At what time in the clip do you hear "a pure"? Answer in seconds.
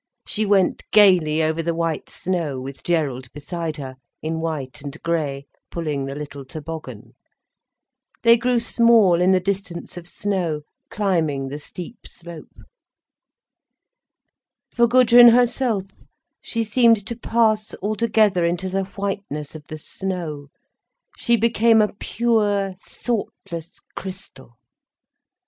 21.79-22.73